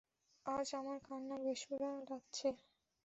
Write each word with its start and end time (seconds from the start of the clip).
আজ 0.45 0.67
আমার 0.79 0.97
কান্না 1.07 1.35
বেসুরো 1.43 1.89
লাগছে। 2.01 2.47